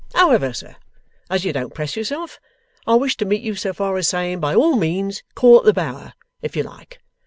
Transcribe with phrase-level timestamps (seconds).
[0.15, 0.77] However, sir,
[1.29, 2.39] as you don't press yourself,
[2.87, 5.73] I wish to meet you so far as saying, by all means call at the
[5.73, 6.97] Bower if you like.